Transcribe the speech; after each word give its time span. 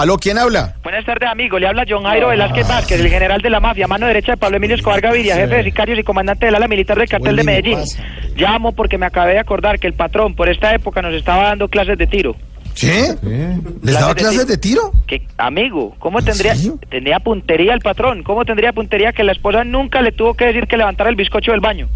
Aló, 0.00 0.16
¿quién 0.16 0.38
habla? 0.38 0.76
Buenas 0.82 1.04
tardes, 1.04 1.28
amigo. 1.28 1.58
Le 1.58 1.66
habla 1.66 1.84
John 1.86 2.04
Jairo 2.04 2.28
Velázquez 2.28 2.66
Vázquez, 2.66 3.00
el 3.00 3.10
general 3.10 3.42
de 3.42 3.50
la 3.50 3.60
mafia, 3.60 3.86
mano 3.86 4.06
derecha 4.06 4.32
de 4.32 4.38
Pablo 4.38 4.56
Emilio 4.56 4.76
Escobar 4.76 4.98
Gaviria, 5.02 5.36
jefe 5.36 5.56
de 5.56 5.64
sicarios 5.64 5.98
y 5.98 6.02
comandante 6.02 6.46
del 6.46 6.54
ala 6.54 6.68
militar 6.68 6.96
del 6.96 7.06
cartel 7.06 7.36
de 7.36 7.44
Medellín. 7.44 7.80
Llamo 8.34 8.72
porque 8.72 8.96
me 8.96 9.04
acabé 9.04 9.34
de 9.34 9.40
acordar 9.40 9.78
que 9.78 9.86
el 9.86 9.92
patrón 9.92 10.34
por 10.34 10.48
esta 10.48 10.74
época 10.74 11.02
nos 11.02 11.12
estaba 11.12 11.48
dando 11.48 11.68
clases 11.68 11.98
de 11.98 12.06
tiro. 12.06 12.34
¿Qué? 12.74 13.14
¿Les 13.82 13.94
daba 14.00 14.14
clases 14.14 14.46
de 14.46 14.56
tiro? 14.56 14.90
Que, 15.06 15.26
amigo, 15.36 15.94
¿cómo 15.98 16.22
tendría 16.22 16.54
tendría 16.88 17.20
puntería 17.20 17.74
el 17.74 17.80
patrón? 17.80 18.22
¿Cómo 18.22 18.46
tendría 18.46 18.72
puntería 18.72 19.12
que 19.12 19.22
la 19.22 19.32
esposa 19.32 19.64
nunca 19.64 20.00
le 20.00 20.12
tuvo 20.12 20.32
que 20.32 20.46
decir 20.46 20.66
que 20.66 20.78
levantara 20.78 21.10
el 21.10 21.16
bizcocho 21.16 21.50
del 21.50 21.60
baño? 21.60 21.90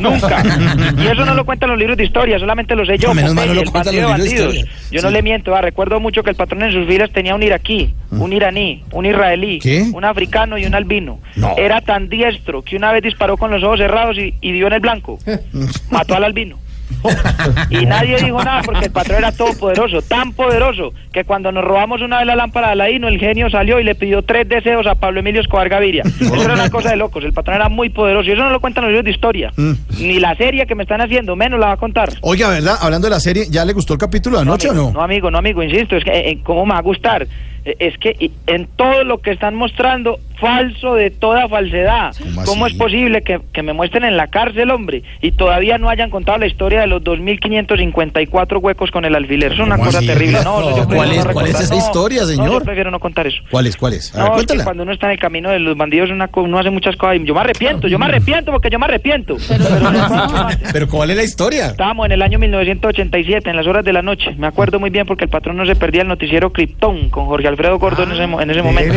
Nunca. 0.00 0.42
Y 0.98 1.06
eso 1.06 1.24
no 1.24 1.34
lo 1.34 1.44
cuentan 1.44 1.70
los 1.70 1.78
libros 1.78 1.96
de 1.96 2.04
historia, 2.04 2.38
solamente 2.38 2.74
lo 2.74 2.84
sé 2.86 2.96
yo. 2.98 3.08
No, 3.08 3.14
menos 3.14 3.34
mal 3.34 3.48
no 3.48 3.54
lo 3.54 3.62
cuentan 3.70 3.84
los 3.84 3.92
de 3.94 4.00
libros 4.00 4.16
de 4.16 4.22
bandidos. 4.22 4.54
historia. 4.54 4.74
Yo 4.90 5.00
Sí. 5.00 5.04
no 5.06 5.10
le 5.10 5.22
miento, 5.22 5.54
ah, 5.54 5.60
recuerdo 5.60 6.00
mucho 6.00 6.22
que 6.22 6.30
el 6.30 6.36
patrón 6.36 6.62
en 6.62 6.72
sus 6.72 6.86
filas 6.86 7.10
tenía 7.12 7.34
un 7.34 7.42
iraquí, 7.42 7.94
un 8.10 8.32
iraní, 8.32 8.82
un 8.92 9.06
israelí, 9.06 9.58
¿Qué? 9.58 9.84
un 9.92 10.04
africano 10.04 10.56
y 10.58 10.66
un 10.66 10.74
albino. 10.74 11.18
No. 11.36 11.54
Era 11.56 11.80
tan 11.80 12.08
diestro 12.08 12.62
que 12.62 12.76
una 12.76 12.92
vez 12.92 13.02
disparó 13.02 13.36
con 13.36 13.50
los 13.50 13.62
ojos 13.62 13.78
cerrados 13.80 14.16
y, 14.18 14.34
y 14.40 14.52
dio 14.52 14.66
en 14.68 14.72
el 14.74 14.80
blanco. 14.80 15.18
Mató 15.90 16.14
al 16.14 16.24
albino. 16.24 16.58
Y 17.70 17.86
nadie 17.86 18.16
dijo 18.22 18.42
nada 18.42 18.62
porque 18.64 18.86
el 18.86 18.92
patrón 18.92 19.18
era 19.18 19.32
todopoderoso, 19.32 20.02
tan 20.02 20.32
poderoso 20.32 20.92
que 21.12 21.24
cuando 21.24 21.52
nos 21.52 21.64
robamos 21.64 22.00
una 22.02 22.18
vez 22.18 22.26
la 22.26 22.36
lámpara 22.36 22.68
de 22.68 22.72
Aladino, 22.74 23.08
el 23.08 23.18
genio 23.18 23.50
salió 23.50 23.80
y 23.80 23.84
le 23.84 23.94
pidió 23.94 24.22
tres 24.22 24.48
deseos 24.48 24.86
a 24.86 24.94
Pablo 24.94 25.20
Emilio 25.20 25.40
Escobar 25.40 25.68
Gaviria. 25.68 26.02
Eso 26.20 26.42
era 26.42 26.54
una 26.54 26.70
cosa 26.70 26.90
de 26.90 26.96
locos, 26.96 27.24
el 27.24 27.32
patrón 27.32 27.56
era 27.56 27.68
muy 27.68 27.88
poderoso 27.90 28.28
y 28.28 28.32
eso 28.32 28.42
no 28.42 28.50
lo 28.50 28.60
cuentan 28.60 28.84
los 28.84 28.90
libros 28.90 29.04
de 29.04 29.10
historia. 29.10 29.52
Mm. 29.56 29.72
Ni 30.00 30.18
la 30.20 30.36
serie 30.36 30.66
que 30.66 30.74
me 30.74 30.82
están 30.82 31.00
haciendo, 31.00 31.36
menos 31.36 31.60
la 31.60 31.66
va 31.66 31.72
a 31.72 31.76
contar. 31.76 32.10
Oiga, 32.20 32.48
¿verdad? 32.48 32.76
Hablando 32.80 33.06
de 33.06 33.10
la 33.10 33.20
serie, 33.20 33.46
¿ya 33.50 33.64
le 33.64 33.72
gustó 33.72 33.94
el 33.94 33.98
capítulo 33.98 34.36
de 34.36 34.42
anoche 34.42 34.68
amigo, 34.68 34.84
o 34.84 34.86
no? 34.88 34.98
No, 34.98 35.02
amigo, 35.02 35.30
no, 35.30 35.38
amigo, 35.38 35.62
insisto, 35.62 35.96
es 35.96 36.04
que 36.04 36.10
eh, 36.10 36.38
cómo 36.42 36.66
me 36.66 36.72
va 36.72 36.78
a 36.78 36.82
gustar. 36.82 37.26
Es 37.64 37.96
que 37.98 38.30
en 38.46 38.66
todo 38.76 39.04
lo 39.04 39.18
que 39.22 39.30
están 39.30 39.54
mostrando, 39.54 40.18
falso 40.38 40.94
de 40.96 41.10
toda 41.10 41.48
falsedad. 41.48 42.14
¿Cómo 42.44 42.66
es 42.66 42.74
posible 42.74 43.22
que, 43.22 43.40
que 43.54 43.62
me 43.62 43.72
muestren 43.72 44.04
en 44.04 44.16
la 44.18 44.26
cárcel, 44.26 44.70
hombre, 44.70 45.02
y 45.22 45.32
todavía 45.32 45.78
no 45.78 45.88
hayan 45.88 46.10
contado 46.10 46.36
la 46.38 46.46
historia 46.46 46.80
de 46.80 46.88
los 46.88 47.02
2.554 47.02 48.58
huecos 48.60 48.90
con 48.90 49.04
el 49.04 49.14
alfiler? 49.14 49.52
Es 49.52 49.58
una 49.58 49.76
¿Cómo 49.76 49.86
cosa 49.86 49.98
así? 49.98 50.06
terrible. 50.08 50.38
No, 50.44 50.76
yo 50.76 50.86
¿Cuál 50.86 51.12
es- 51.12 51.24
no 51.24 51.32
cuál 51.32 51.46
es 51.46 51.60
esa 51.60 51.74
No, 51.74 51.80
historia, 51.80 52.20
no, 52.22 52.26
señor? 52.26 52.50
yo 52.52 52.60
prefiero 52.60 52.90
no 52.90 53.00
contar 53.00 53.26
eso. 53.26 53.38
¿Cuál 53.50 53.66
es? 53.66 53.76
¿Cuál 53.76 53.94
es? 53.94 54.14
A 54.14 54.18
ver, 54.18 54.20
No, 54.24 54.26
es 54.26 54.30
que 54.30 54.34
cuéntala. 54.46 54.64
cuando 54.64 54.82
uno 54.82 54.92
está 54.92 55.06
en 55.06 55.12
el 55.12 55.18
camino 55.18 55.50
de 55.50 55.58
los 55.58 55.76
bandidos 55.76 56.10
una 56.10 56.28
co- 56.28 56.42
uno 56.42 56.58
hace 56.58 56.70
muchas 56.70 56.96
cosas 56.96 57.16
y 57.16 57.24
yo 57.24 57.34
me 57.34 57.40
arrepiento, 57.40 57.88
yo 57.88 57.98
me 57.98 58.04
arrepiento 58.06 58.52
porque 58.52 58.68
yo 58.70 58.78
me 58.78 58.84
arrepiento. 58.86 59.36
Pero 59.48 59.64
no, 59.80 59.90
no, 59.90 60.08
no, 60.08 60.48
Pero 60.72 60.88
¿cuál 60.88 61.10
es 61.10 61.16
la 61.16 61.22
historia? 61.24 61.66
Estábamos 61.68 62.06
en 62.06 62.12
el 62.12 62.22
año 62.22 62.38
1987, 62.38 63.48
en 63.50 63.56
las 63.56 63.66
horas 63.66 63.84
de 63.84 63.92
la 63.92 64.02
noche. 64.02 64.34
Me 64.36 64.46
acuerdo 64.46 64.78
muy 64.80 64.90
bien 64.90 65.06
porque 65.06 65.24
el 65.24 65.30
patrón 65.30 65.56
no 65.56 65.64
se 65.64 65.76
perdía 65.76 66.02
el 66.02 66.08
noticiero 66.08 66.52
Krypton 66.52 67.08
con 67.10 67.26
Jorge 67.26 67.48
Alfredo 67.54 67.78
Gordo 67.78 68.02
en 68.02 68.12
ese, 68.12 68.24
en 68.24 68.50
ese 68.50 68.62
momento. 68.62 68.92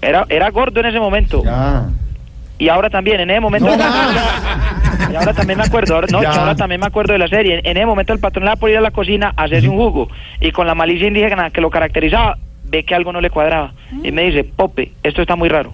Era, 0.00 0.26
era 0.28 0.50
gordo 0.50 0.80
en 0.80 0.86
ese 0.86 0.98
momento. 1.00 1.42
Y 2.58 2.68
ahora 2.68 2.88
también, 2.90 3.20
en 3.20 3.30
ese 3.30 3.40
momento. 3.40 3.68
Y 5.10 5.16
ahora 5.16 5.34
también 5.34 5.58
me 5.58 5.64
acuerdo, 5.64 5.94
ahora, 5.96 6.06
no, 6.10 6.20
que 6.20 6.26
ahora 6.26 6.54
también 6.54 6.80
me 6.80 6.86
acuerdo 6.86 7.12
de 7.12 7.18
la 7.18 7.28
serie. 7.28 7.58
En, 7.58 7.66
en 7.66 7.76
ese 7.76 7.86
momento 7.86 8.12
el 8.12 8.18
patrón 8.20 8.44
le 8.44 8.50
da 8.50 8.56
por 8.56 8.70
ir 8.70 8.78
a 8.78 8.80
la 8.80 8.92
cocina 8.92 9.34
a 9.36 9.44
hacerse 9.44 9.68
un 9.68 9.76
jugo. 9.76 10.08
Y 10.40 10.52
con 10.52 10.66
la 10.66 10.74
malicia 10.74 11.08
indígena 11.08 11.50
que 11.50 11.60
lo 11.60 11.70
caracterizaba, 11.70 12.38
ve 12.64 12.84
que 12.84 12.94
algo 12.94 13.12
no 13.12 13.20
le 13.20 13.30
cuadraba. 13.30 13.72
Y 14.02 14.12
me 14.12 14.22
dice, 14.22 14.44
Pope, 14.44 14.92
esto 15.02 15.20
está 15.20 15.36
muy 15.36 15.48
raro. 15.48 15.72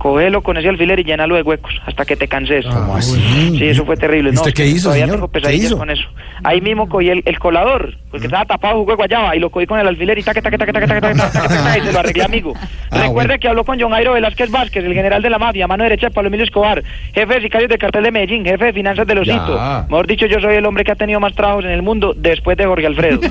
Cógelo 0.00 0.40
con 0.42 0.56
ese 0.56 0.66
alfiler 0.70 0.98
y 0.98 1.04
llénalo 1.04 1.34
de 1.34 1.42
huecos 1.42 1.74
hasta 1.86 2.06
que 2.06 2.16
te 2.16 2.26
canses. 2.26 2.64
¿Cómo 2.64 2.96
así? 2.96 3.20
Sí, 3.58 3.68
eso 3.68 3.84
fue 3.84 3.98
terrible. 3.98 4.30
¿Y 4.30 4.34
usted 4.34 4.50
no, 4.50 4.54
qué 4.54 4.66
hizo, 4.66 4.84
Todavía 4.84 5.04
señor? 5.04 5.16
tengo 5.16 5.28
¿Qué 5.30 5.40
pesadillas 5.40 5.66
hizo? 5.66 5.76
con 5.78 5.90
eso. 5.90 6.08
Ahí 6.42 6.62
mismo 6.62 6.88
cogí 6.88 7.10
el, 7.10 7.22
el 7.26 7.38
colador, 7.38 7.94
porque 8.10 8.26
estaba 8.26 8.46
tapado 8.46 8.76
jugo 8.78 8.92
de 8.92 8.96
guayaba, 8.96 9.36
y 9.36 9.40
lo 9.40 9.50
cogí 9.50 9.66
con 9.66 9.78
el 9.78 9.86
alfiler 9.86 10.18
y 10.18 10.22
taque, 10.22 10.40
taque, 10.40 10.56
taque, 10.56 10.72
taque, 10.72 10.86
taque, 10.86 11.00
taque, 11.02 11.14
taque, 11.18 11.32
taque, 11.38 11.48
taque, 11.62 11.78
y 11.78 11.82
se 11.86 11.92
lo 11.92 11.98
arreglé, 11.98 12.24
amigo. 12.24 12.54
Ah, 12.92 13.02
Recuerde 13.02 13.28
bueno. 13.28 13.40
que 13.40 13.48
habló 13.48 13.64
con 13.64 13.80
John 13.80 13.92
Jairo 13.92 14.14
Velázquez 14.14 14.50
Vázquez, 14.50 14.84
el 14.84 14.92
general 14.94 15.22
de 15.22 15.30
la 15.30 15.38
mafia, 15.38 15.68
mano 15.68 15.84
derecha 15.84 16.08
de 16.08 16.12
Pablo 16.12 16.26
Emilio 16.26 16.44
Escobar, 16.44 16.82
jefe 17.14 17.34
de 17.34 17.40
sicarios 17.42 17.68
del 17.68 17.78
cartel 17.78 18.02
de 18.02 18.10
Medellín, 18.10 18.44
jefe 18.44 18.64
de 18.64 18.72
finanzas 18.72 19.06
de 19.06 19.14
los. 19.14 19.28
Osito. 19.28 19.60
Mejor 19.88 20.08
dicho, 20.08 20.26
yo 20.26 20.40
soy 20.40 20.56
el 20.56 20.66
hombre 20.66 20.82
que 20.82 20.90
ha 20.90 20.96
tenido 20.96 21.20
más 21.20 21.32
trabajos 21.34 21.64
en 21.66 21.70
el 21.70 21.82
mundo 21.82 22.14
después 22.16 22.56
de 22.56 22.66
Jorge 22.66 22.86
Alfredo. 22.88 23.20